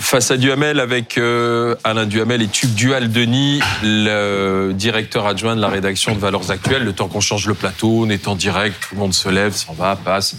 [0.00, 5.60] Face à Duhamel avec euh, Alain Duhamel et Tube Dual Denis, le directeur adjoint de
[5.60, 6.82] la rédaction de Valeurs Actuelles.
[6.84, 9.54] Le temps qu'on change le plateau, on est en direct, tout le monde se lève,
[9.54, 10.34] s'en va, passe.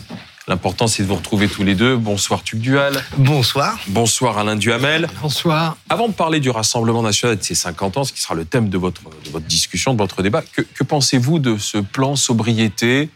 [0.47, 1.95] L'important, c'est de vous retrouver tous les deux.
[1.95, 3.01] Bonsoir Tube Dual.
[3.17, 3.79] Bonsoir.
[3.87, 5.07] Bonsoir Alain Duhamel.
[5.21, 5.77] Bonsoir.
[5.87, 8.43] Avant de parler du Rassemblement national et de ses 50 ans, ce qui sera le
[8.43, 12.17] thème de votre, de votre discussion, de votre débat, que, que pensez-vous de ce plan
[12.17, 13.09] sobriété,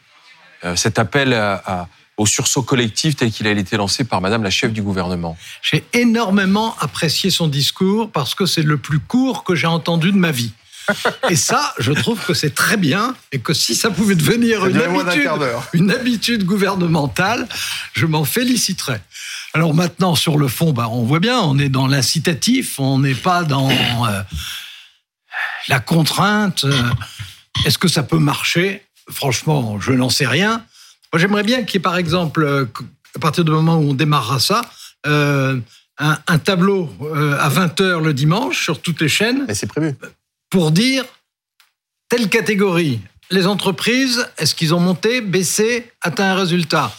[0.63, 4.41] euh, cet appel à, à, au sursaut collectif tel qu'il a été lancé par Madame
[4.41, 5.35] la chef du gouvernement?
[5.61, 10.17] J'ai énormément apprécié son discours parce que c'est le plus court que j'ai entendu de
[10.17, 10.53] ma vie.
[11.29, 14.77] Et ça, je trouve que c'est très bien et que si ça pouvait devenir une
[14.77, 15.29] habitude,
[15.73, 17.47] une habitude, gouvernementale,
[17.93, 19.01] je m'en féliciterais.
[19.53, 23.15] Alors maintenant, sur le fond, bah, on voit bien, on est dans l'incitatif, on n'est
[23.15, 24.21] pas dans euh,
[25.67, 26.65] la contrainte.
[27.65, 28.83] Est-ce que ça peut marcher?
[29.09, 30.63] Franchement, je n'en sais rien.
[31.13, 32.65] Moi, j'aimerais bien qu'il y ait, par exemple, euh,
[33.15, 34.61] à partir du moment où on démarrera ça,
[35.05, 35.59] euh,
[35.99, 39.45] un, un, tableau euh, à 20h le dimanche sur toutes les chaînes.
[39.47, 39.95] Et c'est prévu
[40.49, 41.05] pour dire
[42.09, 42.99] telle catégorie.
[43.29, 46.93] Les entreprises, est-ce qu'ils ont monté, baissé, atteint un résultat?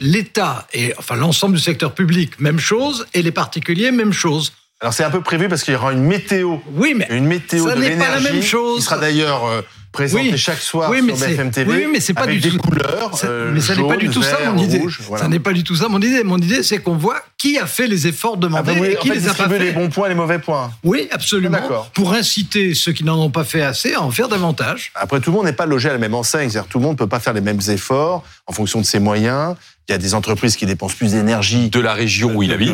[0.00, 4.52] L'État et enfin l'ensemble du secteur public, même chose, et les particuliers, même chose.
[4.80, 6.56] Alors c'est un peu prévu parce qu'il y aura une météo.
[6.72, 8.78] Oui, mais une météo ça de n'est pas la même chose.
[8.78, 9.62] Qui sera d'ailleurs euh,
[9.94, 10.36] présentée Oui.
[10.38, 11.70] chaque soir Oui, mais sur BFM TV.
[11.72, 13.16] oui, mais c'est pas avec du des tout- couleurs.
[13.16, 14.78] Ça- euh, mais ça n'est pas du tout ça vert, mon idée.
[14.78, 15.22] rouge, voilà.
[15.24, 16.22] Ça n'est pas du tout ça mon idée.
[16.24, 18.98] Mon idée, c'est qu'on voit qui a fait les efforts Ah demandés bah oui, et
[18.98, 19.58] en qui fait, les a pas fait.
[19.58, 20.70] les bons points et les mauvais points.
[20.82, 21.58] Oui, absolument.
[21.58, 21.90] D'accord.
[21.94, 24.90] Pour inciter ceux qui n'en ont pas fait assez à en faire davantage.
[24.94, 26.50] Après, tout le monde n'est pas logé à la même enseigne.
[26.50, 28.98] C'est-à-dire, tout le monde ne peut pas faire les mêmes efforts en fonction de ses
[28.98, 29.54] moyens.
[29.88, 32.54] Il y a des entreprises qui dépensent plus d'énergie de la région où il que-
[32.54, 32.72] habite.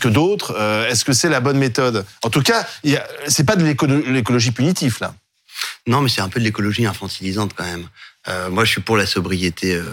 [0.00, 0.54] que, d'autres.
[0.56, 2.04] Euh, Est-ce que c'est la bonne méthode?
[2.22, 2.64] En tout cas,
[3.26, 5.12] c'est pas de l'écolo- l'écologie punitive là.
[5.86, 7.88] Non, mais c'est un peu de l'écologie infantilisante quand même.
[8.28, 9.84] Euh, moi, je suis pour la sobriété euh,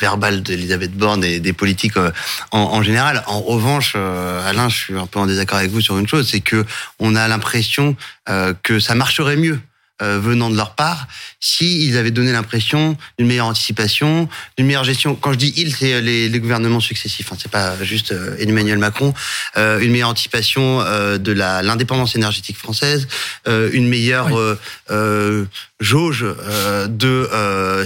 [0.00, 2.10] verbale d'Elisabeth Borne et des politiques euh,
[2.50, 3.22] en, en général.
[3.26, 6.28] En revanche, euh, Alain, je suis un peu en désaccord avec vous sur une chose,
[6.28, 6.64] c'est que
[6.98, 7.96] on a l'impression
[8.28, 9.60] euh, que ça marcherait mieux
[10.00, 11.06] euh, venant de leur part
[11.40, 15.14] si ils avaient donné l'impression d'une meilleure anticipation, d'une meilleure gestion.
[15.14, 17.32] Quand je dis ils, c'est les, les gouvernements successifs.
[17.32, 19.12] Hein, c'est pas juste euh, Emmanuel Macron.
[19.56, 23.08] Euh, une meilleure anticipation euh, de la l'indépendance énergétique française,
[23.48, 24.34] euh, une meilleure Oui.
[24.36, 24.54] euh,
[24.90, 25.44] euh,
[25.80, 27.84] jauge euh, de euh,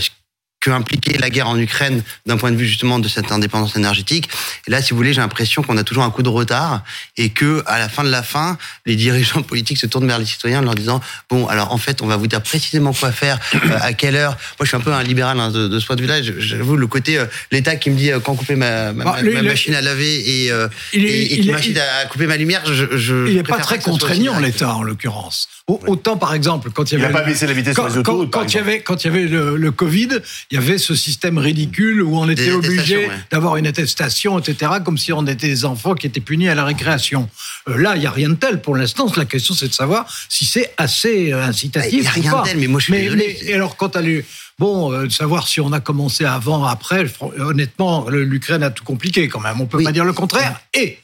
[0.67, 4.29] que impliquait la guerre en Ukraine d'un point de vue justement de cette indépendance énergétique.
[4.67, 6.83] Et là, si vous voulez, j'ai l'impression qu'on a toujours un coup de retard
[7.17, 10.25] et que à la fin de la fin, les dirigeants politiques se tournent vers les
[10.25, 11.01] citoyens en leur disant
[11.31, 14.33] bon, alors en fait, on va vous dire précisément quoi faire, euh, à quelle heure.
[14.33, 16.21] Moi, je suis un peu un libéral hein, de, de ce point de vue-là.
[16.21, 19.13] Je- J'avoue le côté euh, l'État qui me dit euh, quand couper ma, ma, Bah,
[19.13, 21.43] ma- lui, ma il est- machine à laver et, euh, Il est- et, et il
[21.45, 24.83] qui m'incite à couper ma lumière, je, je Il n'est pas très contraignant, l'État, en
[24.83, 25.49] l'occurrence.
[25.69, 27.13] Au- Autant, par exemple, quand il y Il avait.
[27.15, 28.31] n'a pas baissé la vitesse quand, sur les quand- autoroutes.
[28.33, 30.09] par quand il y avait, quand il y avait le, le Covid,
[30.51, 33.11] il y avait ce système ridicule où on était Des obligé ouais.
[33.31, 36.65] d'avoir une attestation, etc., comme si on était des enfants qui étaient punis à la
[36.65, 37.29] récréation.
[37.69, 39.11] Euh, là, il n'y a rien de tel pour l'instant.
[39.17, 41.93] La question, c'est de savoir si c'est assez euh, incitatif.
[41.93, 42.43] Il y a rien pas.
[42.43, 43.39] de tel, mais moi, je suis mais, désolé.
[43.43, 44.25] mais- et alors, quant à lui.
[44.59, 47.05] Bon, euh, savoir si on a commencé avant, après,
[47.39, 49.61] honnêtement, l'Ukraine a tout compliqué quand même.
[49.61, 49.85] On peut Oui.
[49.85, 50.61] pas dire le contraire.
[50.73, 50.99] Et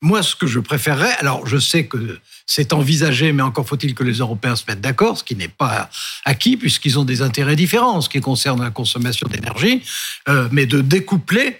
[0.00, 4.04] moi, ce que je préférerais, alors je sais que c'est envisagé, mais encore faut-il que
[4.04, 5.90] les Européens se mettent d'accord, ce qui n'est pas
[6.24, 9.82] acquis puisqu'ils ont des intérêts différents en ce qui concerne la consommation d'énergie,
[10.28, 11.58] euh, mais de découpler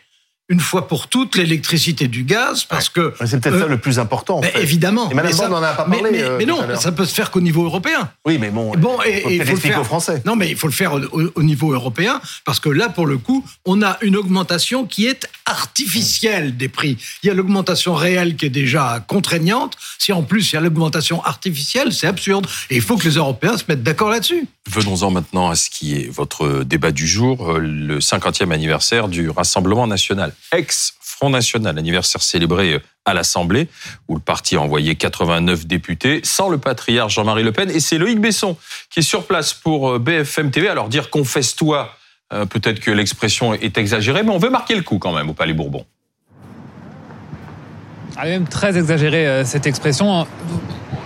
[0.48, 3.78] une fois pour toutes l'électricité du gaz, parce que Ouais, C'est peut-être Euh, ça le
[3.78, 4.38] plus important.
[4.38, 4.62] en fait.
[4.62, 5.10] évidemment.
[5.10, 6.08] Et mais ça- Borne n'en a pas parlé.
[6.12, 8.08] Mais, euh, mais non, ça peut se faire qu'au niveau européen.
[8.24, 8.72] Oui, mais bon.
[8.76, 10.22] Bon, et, faut et le faire aux Français.
[10.24, 13.06] Non, mais il faut le faire au, au- au niveau européen parce que là, pour
[13.06, 16.96] le coup, on a une augmentation qui est artificielle des prix.
[17.22, 19.76] Il y a l'augmentation réelle qui est déjà contraignante.
[19.98, 22.46] Si en plus il y a l'augmentation artificielle, c'est absurde.
[22.70, 24.46] Et il faut que les Européens se mettent d'accord là-dessus.
[24.70, 29.28] Venons-en maintenant à ce qui est votre débat du jour, euh, le 50e anniversaire du
[29.30, 33.68] Rassemblement national, ex-Front national, anniversaire célébré euh, à l'Assemblée,
[34.08, 37.98] où le parti a envoyé 89 députés, sans le patriarche Jean-Marie Le Pen, et c'est
[37.98, 38.56] Loïc Besson
[38.90, 40.68] qui est sur place pour euh, BFM TV.
[40.68, 41.90] Alors dire confesse-toi,
[42.32, 45.34] euh, peut-être que l'expression est exagérée, mais on veut marquer le coup quand même au
[45.34, 45.86] Palais Bourbon.
[48.20, 50.26] Elle est même très exagérée, cette expression.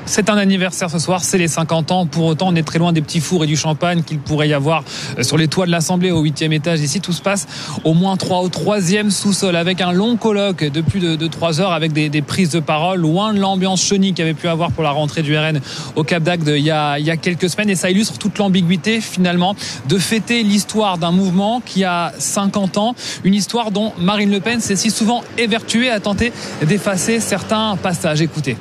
[0.06, 2.06] C'est un anniversaire ce soir, c'est les 50 ans.
[2.06, 4.54] Pour autant, on est très loin des petits fours et du champagne qu'il pourrait y
[4.54, 4.82] avoir
[5.18, 6.80] euh, sur les toits de l'Assemblée au huitième étage.
[6.80, 7.46] Ici, tout se passe
[7.84, 11.72] au moins trois au troisième sous-sol avec un long colloque de plus de, trois heures
[11.72, 14.90] avec des, prises de parole, loin de l'ambiance chenille qu'il avait pu avoir pour la
[14.90, 15.60] rentrée du RN
[15.96, 17.70] au Cap d'Agde il y a quelques semaines.
[17.70, 19.54] Et ça illustre toute l'ambiguïté, finalement,
[19.88, 22.94] de fêter l'histoire d'un mouvement qui a 50 ans,
[23.24, 26.32] une histoire dont Marine Le Pen s'est si souvent évertuée à tenter
[26.66, 28.20] d'effacer certains passages.
[28.20, 28.56] Écoutez.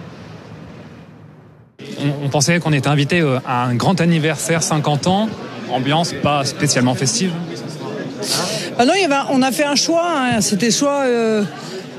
[1.99, 5.29] On, on pensait qu'on était invité euh, à un grand anniversaire 50 ans,
[5.71, 7.31] ambiance pas spécialement festive.
[8.77, 10.05] ah Non, il y avait, on a fait un choix.
[10.05, 10.41] Hein.
[10.41, 11.43] C'était soit euh,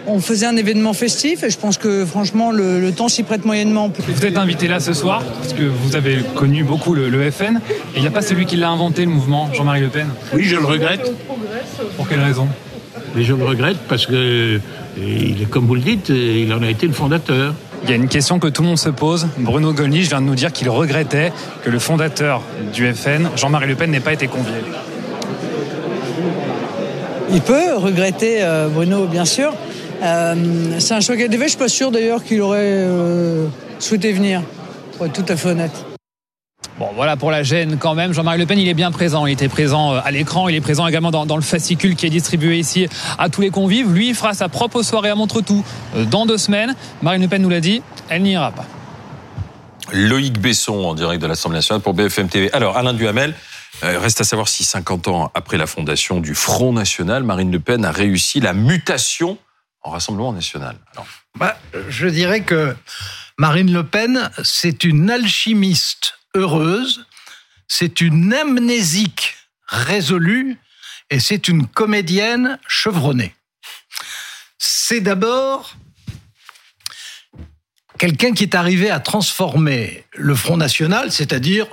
[0.06, 3.92] on faisait un événement festif et je pense que franchement le, temps s'y prête moyennement.
[3.98, 7.96] Vous êtes invité là ce soir parce que vous avez connu beaucoup le, FN et
[7.96, 10.08] il n'y a pas celui qui l'a inventé le mouvement, Jean-Marie Le Pen?
[10.32, 11.12] Oui, je le regrette.
[11.96, 12.48] Pour quelle raison?
[13.14, 14.60] Mais je le regrette parce que,
[15.50, 17.54] comme vous le dites, il en a été le fondateur.
[17.82, 19.26] Il y a une question que tout le monde se pose.
[19.38, 21.32] Bruno Gollnisch vient de nous dire qu'il regrettait
[21.62, 22.42] que le fondateur
[22.72, 24.54] du FN, Jean-Marie Le Pen, n'ait pas été convié.
[27.32, 29.54] Il peut regretter euh, Bruno, bien sûr.
[30.02, 30.34] Euh,
[30.78, 31.44] c'est un été fait.
[31.44, 33.46] Je suis pas sûr d'ailleurs qu'il aurait euh,
[33.78, 34.42] souhaité venir,
[34.96, 35.89] pour être tout à fait honnête.
[36.80, 38.14] Bon, voilà pour la gêne quand même.
[38.14, 39.26] Jean-Marie Le Pen, il est bien présent.
[39.26, 42.10] Il était présent euh, à l'écran, il est présent également dans, le fascicule qui est
[42.10, 42.88] distribué ici
[43.18, 43.92] à tous les convives.
[43.92, 45.62] Lui, il fera sa propre soirée à Montretout
[46.10, 46.74] dans deux semaines.
[47.02, 48.64] Marine Le Pen nous l'a dit, elle n'y ira pas.
[49.92, 52.50] Loïc Besson en direct de l'Assemblée nationale pour BFM TV.
[52.54, 53.34] Alors, Alain Duhamel,
[53.82, 57.84] reste à savoir si 50 ans après la fondation du Front National, Marine Le Pen
[57.84, 59.36] a réussi la mutation
[59.82, 60.76] en Rassemblement national
[61.38, 61.58] bah,
[61.90, 62.74] Je dirais que
[63.36, 67.06] Marine Le Pen, c'est une alchimiste heureuse,
[67.68, 69.36] c'est une amnésique
[69.66, 70.58] résolue
[71.10, 73.34] et c'est une comédienne chevronnée.
[74.58, 75.76] C'est d'abord
[77.98, 81.66] quelqu'un qui est arrivé à transformer le Front National, c'est-à-dire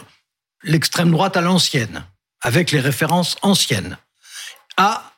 [0.64, 2.06] l'extrême droite à l'ancienne,
[2.42, 3.98] avec les références anciennes,
[4.76, 5.14] à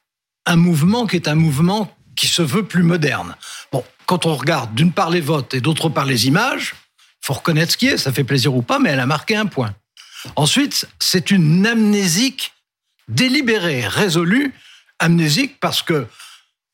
[0.46, 3.36] un mouvement qui est un mouvement qui se veut plus moderne.
[3.72, 6.76] Bon, quand on regarde d'une part les votes et d'autre part les images,
[7.30, 9.46] faut reconnaître ce qui est, ça fait plaisir ou pas, mais elle a marqué un
[9.46, 9.76] point.
[10.36, 12.54] Ensuite, c'est une amnésique
[13.08, 14.56] délibérée, résolue,
[14.98, 16.08] amnésique parce que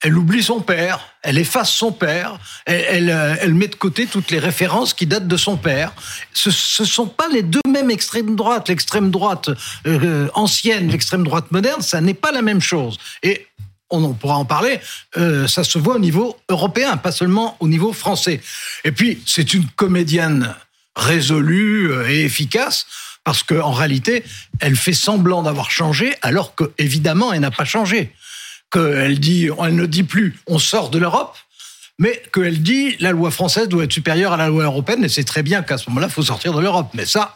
[0.02, 4.40] elle oublie son père, elle efface son père, elle, elle, met de côté toutes les
[4.40, 5.92] références qui datent de son père.
[6.34, 6.50] Ce
[6.84, 8.70] ne sont pas les deux mêmes extrêmes droites.
[8.70, 9.50] L'extrême droite
[9.88, 12.98] euh, ancienne, l'extrême droite moderne, ça n'est pas la même chose.
[13.24, 13.48] Et
[13.90, 14.80] on pourra en parler,
[15.18, 18.42] euh, ça se voit au niveau européen, pas seulement au niveau français.
[18.84, 20.56] Et puis, c'est une comédienne
[20.96, 22.86] résolue euh, et efficace
[23.24, 24.24] parce qu'en réalité,
[24.60, 28.14] elle fait semblant d'avoir changé alors que évidemment, elle n'a pas changé.
[28.72, 31.36] Qu'elle dit, elle ne dit plus, on sort de l'Europe,
[31.98, 35.24] mais qu'elle dit la loi française doit être supérieure à la loi européenne, et c'est
[35.24, 36.90] très bien qu'à ce moment-là, il faut sortir de l'Europe.
[36.94, 37.36] Mais ça,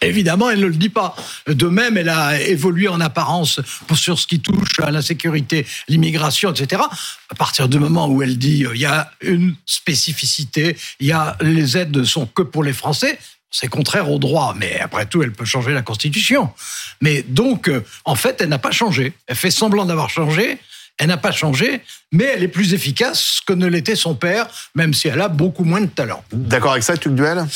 [0.00, 1.16] Évidemment, elle ne le dit pas.
[1.46, 3.60] De même, elle a évolué en apparence
[3.94, 6.82] sur ce qui touche à la sécurité, l'immigration, etc.
[7.30, 11.12] À partir du moment où elle dit euh, il y a une spécificité, il y
[11.12, 13.18] a les aides ne sont que pour les Français,
[13.50, 16.50] c'est contraire au droit, mais après tout, elle peut changer la Constitution.
[17.00, 19.14] Mais donc, euh, en fait, elle n'a pas changé.
[19.26, 20.58] Elle fait semblant d'avoir changé.
[20.98, 21.80] Elle n'a pas changé,
[22.10, 25.62] mais elle est plus efficace que ne l'était son père, même si elle a beaucoup
[25.62, 26.24] moins de talent.
[26.32, 27.46] D'accord avec ça, tu le duel?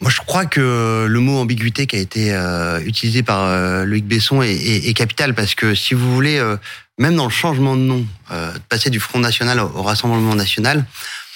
[0.00, 4.06] Moi, je crois que le mot ambiguïté qui a été euh, utilisé par euh, Loïc
[4.06, 6.56] Besson est, est, capital parce que si vous voulez, euh,
[6.96, 10.86] même dans le changement de nom, de passer du Front National au, Rassemblement National,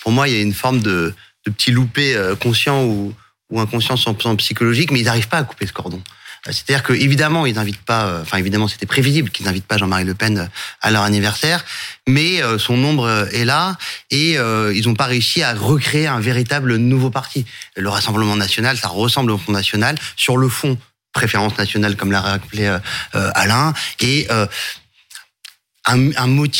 [0.02, 1.14] pour moi, il y a une forme de,
[1.46, 3.14] de petit loupé conscient ou,
[3.50, 6.02] ou inconscient sans psychologique, mais ils n'arrivent pas à couper ce cordon.
[6.46, 10.04] C'est-à-dire que évidemment, ils n'invitent pas, euh, enfin évidemment, c'était prévisible qu'ils n'invitent pas Jean-Marie
[10.04, 10.46] Le Pen euh,
[10.82, 11.64] à leur anniversaire,
[12.06, 13.76] mais euh, son nombre est là
[14.10, 17.46] et ils n'ont pas réussi à recréer un véritable nouveau parti.
[17.76, 20.76] Le Rassemblement national, ça ressemble au Front national sur le fond
[21.12, 22.76] préférence nationale, comme l'a rappelé
[23.12, 24.26] Alain, et
[25.86, 26.10] un,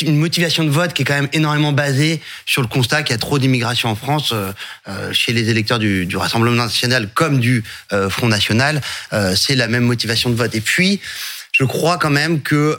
[0.01, 3.15] une motivation de vote qui est quand même énormément basée sur le constat qu'il y
[3.15, 4.51] a trop d'immigration en France euh,
[4.87, 8.81] euh, chez les électeurs du, du, Rassemblement national comme du euh, Front national.
[9.35, 10.53] c'est la même motivation de vote.
[10.55, 10.99] Et puis,
[11.51, 12.77] je crois quand même que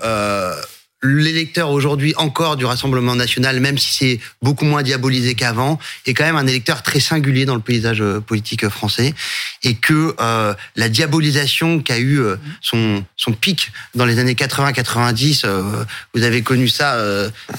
[1.02, 6.24] l'électeur aujourd'hui encore du Rassemblement national, même si c'est beaucoup moins diabolisé qu'avant, est quand
[6.24, 9.14] même un électeur très singulier dans le paysage euh, politique euh, français,
[9.62, 12.20] et que euh, la diabolisation qui a eu
[12.60, 15.46] son, son pic dans les années 80-90,
[16.14, 16.98] vous avez connu ça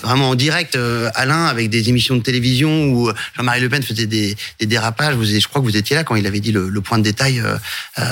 [0.01, 0.77] vraiment en direct,
[1.15, 5.15] Alain, avec des émissions de télévision où Jean-Marie Le Pen faisait des, des, dérapages.
[5.15, 7.03] Vous, je crois que vous étiez là quand il avait dit le, le point de
[7.03, 7.41] détail.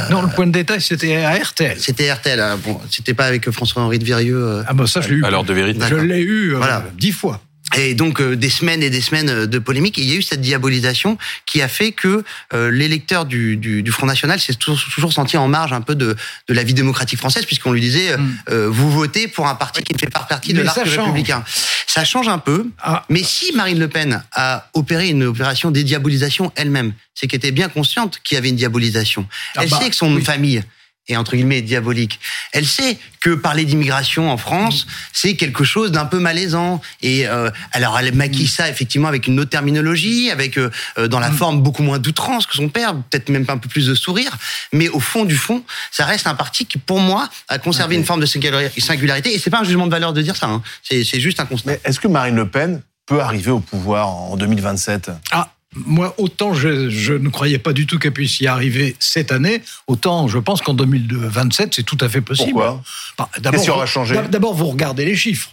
[0.10, 1.77] non, le point de détail, c'était à RTL.
[1.79, 2.39] C'était RTL.
[2.39, 2.60] Hein.
[2.63, 4.63] Bon, c'était pas avec François-Henri de Virieux.
[4.67, 5.25] ah bah ça, je l'ai eu.
[5.25, 5.79] Alors de vérité.
[5.89, 7.41] Je l'ai eu euh, dix fois.
[7.77, 9.98] Et donc euh, des semaines et des semaines euh, de polémiques.
[9.98, 14.39] il y a eu cette diabolisation qui a fait que l'électeur du, du, Front National
[14.39, 16.15] s'est toujours, toujours, senti en marge un peu de,
[16.48, 18.53] de la vie démocratique française, puisqu'on lui disait mm.
[18.67, 21.44] vous votez pour un parti qui ne fait pas partie de l'arc républicain.
[21.88, 22.67] Ça change un peu.
[22.82, 23.03] Ah.
[23.10, 27.70] Mais si Marine Le Pen a opéré une opération dédiabolisation elle-même, c'est qu'elle était bien
[27.70, 29.27] consciente qu'il y avait une diabolisation.
[29.55, 30.63] Ah Elle bah, sait que son famille
[31.07, 32.19] et entre guillemets diabolique.
[32.51, 36.81] Elle sait que parler d'immigration en France, c'est quelque chose d'un peu malaisant.
[37.01, 41.19] Et euh, alors elle maquille ça effectivement avec une autre terminologie, avec euh, euh, dans
[41.19, 41.35] la mm.
[41.35, 44.38] forme beaucoup moins d'outrance que son père, peut-être même un peu plus de sourire.
[44.74, 48.05] Mais au fond du fond, ça reste un parti qui, pour moi, a conservé une
[48.05, 49.33] forme de singularité.
[49.33, 50.47] Et c'est pas un jugement de valeur de dire ça.
[50.47, 50.62] Hein.
[50.83, 51.74] C'est juste un constat.
[51.83, 57.13] Est-ce que Marine Le Pen peut arriver au pouvoir en 2027 Ah, moi, autant je,
[57.13, 60.74] ne croyais pas du tout qu'elle puisse y arriver cette année, autant je pense qu'en
[60.74, 62.53] 2027, c'est tout à fait possible.
[62.53, 62.82] Pourquoi
[63.17, 65.51] bah, changé D'abord, vous regardez les chiffres.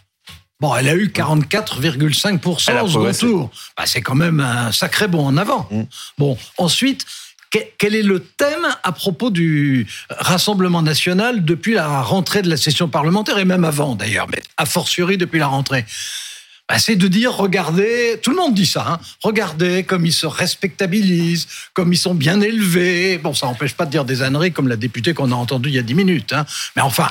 [0.61, 3.51] Bon, elle a eu 44,5% au second tour.
[3.77, 5.67] Bah, c'est quand même un sacré bond en avant.
[5.73, 5.83] Mm.
[6.19, 7.05] Bon, ensuite,
[7.79, 12.89] quel est le thème à propos du Rassemblement national depuis la rentrée de la session
[12.89, 15.85] parlementaire et même avant d'ailleurs, mais a fortiori depuis la rentrée?
[16.73, 20.25] Bah, c'est de dire, regardez, tout le monde dit ça, hein, regardez comme ils se
[20.25, 23.19] respectabilisent, comme ils sont bien élevés.
[23.19, 25.75] Bon, ça n'empêche pas de dire des ânneries comme la députée qu'on a entendue il
[25.75, 26.33] y a dix minutes.
[26.33, 26.47] Hein.
[26.75, 27.11] Mais enfin,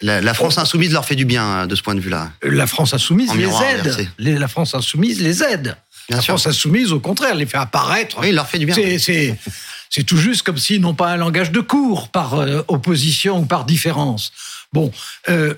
[0.00, 2.32] la, France insoumise leur fait du bien hein, de ce point de vue-là.
[2.42, 4.08] La France insoumise les aide.
[4.18, 5.76] la France insoumise les aide.
[6.08, 8.18] la France insoumise, au contraire, les fait apparaître.
[8.18, 8.74] Oui, il leur fait du bien.
[8.98, 13.46] C'est tout juste comme s'ils n'ont pas un langage de cours par euh, opposition ou
[13.46, 14.32] par différence.
[14.72, 14.90] Bon,
[15.28, 15.54] euh,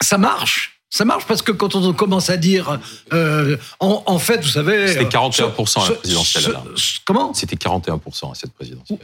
[0.00, 0.75] ça marche.
[0.88, 2.78] Ça marche parce que quand on commence à dire,
[3.12, 4.88] euh, en, fait, vous savez...
[4.88, 6.58] C'était 41% à la présidentielle.
[7.04, 7.34] comment?
[7.34, 9.00] C'était 41% à cette présidentielle.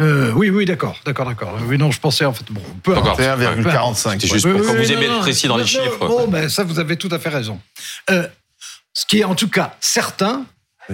[0.00, 1.58] Euh, oui, oui, d'accord, d'accord, d'accord.
[1.66, 4.20] Oui, non, je pensais en fait, bon, peu 41,45.
[4.20, 5.98] C'est juste pour que vous aimez être précis dans les chiffres.
[5.98, 7.60] Bon, ben ça, vous avez tout à fait raison.
[8.10, 8.26] Euh,
[8.92, 10.46] ce qui est en tout cas certain,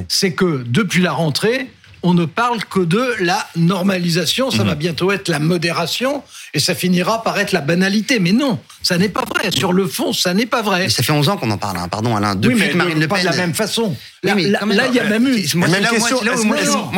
[0.09, 1.71] c'est que depuis la rentrée,
[2.05, 4.79] on ne parle que de la normalisation, ça va mhm.
[4.79, 8.21] bientôt être la modération, et ça finira par être la banalité.
[8.21, 9.51] Mais non, ça n'est pas vrai.
[9.51, 10.91] Sur le fond, ça n'est pas vrai.
[10.91, 11.89] ça fait 11 ans qu'on en parle, hein.
[11.89, 12.35] pardon Alain.
[12.35, 13.17] Depuis oui, mais Marine Le Pen.
[13.17, 13.97] Pas de la même façon.
[14.25, 14.35] Là,
[14.89, 15.47] il y a même eu.
[15.55, 16.21] Moi, même question.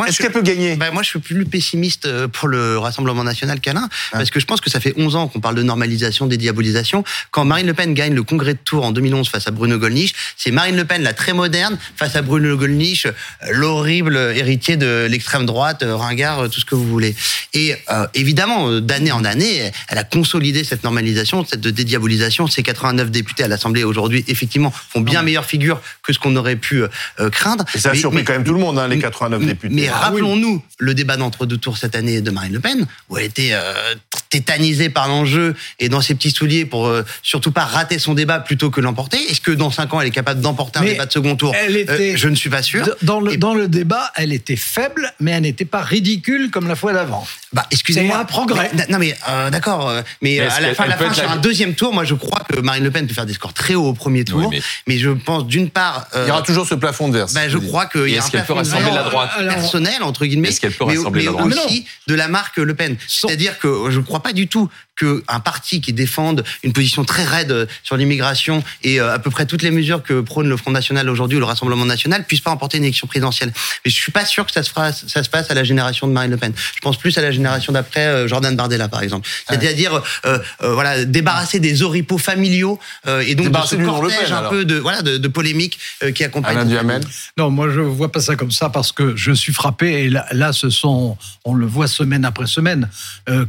[0.07, 3.59] Est-ce qu'elle peut gagner bah, Moi, je suis plus pessimiste euh, pour le Rassemblement national
[3.59, 7.03] qu'Alain, parce que je pense que ça fait 11 ans qu'on parle de normalisation, dédiabolisation.
[7.31, 10.13] Quand Marine Le Pen gagne le congrès de Tours en 2011 face à Bruno Gollnisch,
[10.37, 13.11] c'est Marine Le Pen, la très moderne, face à Bruno Gollnisch, euh,
[13.51, 17.15] l'horrible héritier de l'extrême droite, euh, ringard, tout ce que vous voulez.
[17.53, 17.75] Et
[18.13, 22.47] évidemment, d'année en année, elle a consolidé cette normalisation, cette dédiabolisation.
[22.47, 26.55] Ces 89 députés à l'Assemblée aujourd'hui, effectivement, font bien meilleure figure que ce qu'on aurait
[26.55, 26.87] pu euh,
[27.31, 27.65] craindre.
[27.73, 29.73] Et ça a surpris quand même tout le monde, hein, les 89 députés.
[29.73, 33.25] Mais ah rappelons-nous le débat d'entre-deux tours cette année de Marine Le Pen, où elle
[33.25, 33.53] était
[34.27, 38.13] euh, tétanisée par l'enjeu et dans ses petits souliers pour euh, surtout pas rater son
[38.13, 39.17] débat plutôt que l'emporter.
[39.29, 41.53] Est-ce que dans cinq ans, elle est capable d'emporter un débat de second tour?
[41.55, 42.87] elle était, Je ne suis pas sûr.
[43.01, 46.75] Dans le, dans le débat, elle était faible, mais elle n'était pas ridicule comme la
[46.75, 47.25] fois d'avant.
[47.53, 48.15] Bah, excusez-moi.
[48.15, 48.71] C'est un progrès.
[48.89, 49.15] non, mais
[49.51, 49.93] d'accord.
[50.21, 52.83] Mais, à la fin, la fin sur un deuxième tour, moi, je crois que Marine
[52.83, 54.51] Le Pen peut faire des scores très hauts au premier tour.
[54.87, 54.97] mais...
[54.97, 56.07] je pense d'une part.
[56.15, 57.27] Il y aura toujours ce plafond de verre.
[57.33, 59.31] Ben, je crois qu'il y a un qu'elle peut rassembler la droite?
[59.47, 61.65] personnel entre guillemets, est-ce qu'elle peut rassembler mais, la droite?
[61.65, 62.95] Aussi de la marque Le Pen.
[63.07, 67.67] C'est-à-dire que je ne pas du tout qu'un parti qui défende une position très raide
[67.83, 71.09] sur l'immigration et euh, à peu près toutes les mesures que prône le Front National
[71.09, 73.53] aujourd'hui ou le Rassemblement National puisse pas emporter une élection présidentielle.
[73.85, 76.07] Mais je suis pas sûr que ça se, fera, ça se passe à la génération
[76.07, 76.53] de Marine Le Pen.
[76.75, 79.27] Je pense plus à la génération d'après euh, Jordan Bardella, par exemple.
[79.47, 82.79] C'est-à-dire, euh, voilà, débarrasser des oripeaux familiaux
[83.21, 85.79] et donc de ce cortège un peu de, voilà, de, de polémique
[86.15, 86.57] qui accompagne.
[87.37, 90.25] Non, moi je vois pas ça comme ça parce que je suis frappé et là,
[90.31, 92.89] là ce sont, on le voit semaine après semaine,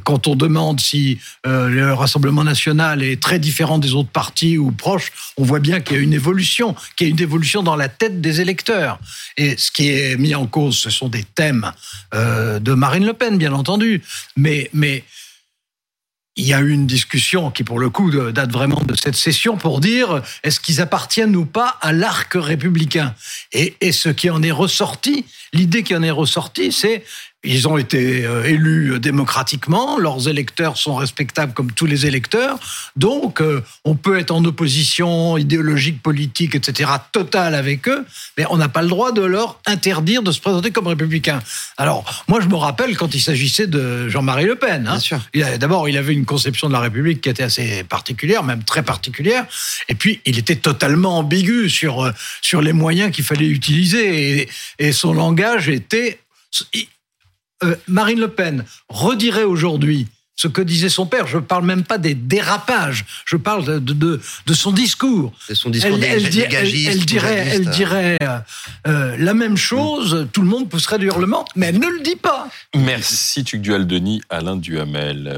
[0.05, 4.73] quand on demande si euh, le Rassemblement national est très différent des autres partis ou
[4.73, 7.77] proches, on voit bien qu'il y a une évolution, qu'il y a une évolution dans
[7.77, 8.99] la tête des électeurs.
[9.37, 11.73] Et ce qui est mis en cause, ce sont des thèmes
[12.15, 14.03] euh, de Marine Le Pen, bien entendu,
[14.37, 15.05] mais mais
[16.39, 19.57] il y a eu une discussion qui, pour le coup, date vraiment de cette session
[19.57, 23.13] pour dire est-ce qu'ils appartiennent ou pas à l'arc républicain?
[23.53, 27.05] Et, et, ce qui en est ressorti, l'idée qui en est ressortie, c'est
[27.45, 32.59] ils ont été euh, élus démocratiquement, leurs électeurs sont respectables comme tous les électeurs,
[32.97, 38.05] donc euh, on peut être en opposition idéologique, politique, etc., totale avec eux,
[38.37, 41.41] mais on n'a pas le droit de leur interdire de se présenter comme républicains.
[41.77, 44.89] Alors, moi je me rappelle quand il s'agissait de Jean-Marie Le Pen.
[44.89, 44.99] Hein,
[45.59, 49.47] D'abord, il avait une conception de la République qui était assez particulière, même très particulière,
[49.89, 52.11] et puis il était totalement ambigu sur, euh,
[52.43, 54.49] sur les moyens qu'il fallait utiliser, et,
[54.81, 56.19] et son langage était
[57.65, 60.07] euh, Marine Le Pen redirait aujourd'hui
[60.39, 61.27] ce que disait son père.
[61.27, 63.05] Je ne parle même pas des dérapages.
[63.27, 65.33] Je parle de, de, de son discours.
[65.53, 68.39] son discours elle, elle, elle, dirait, elle dirait euh,
[68.87, 70.29] euh, la même chose.
[70.33, 72.49] Tout le monde pousserait du hurlement, mais elle ne le dit pas.
[72.77, 75.29] Merci Tuc Dual Denis, Alain Duhamel.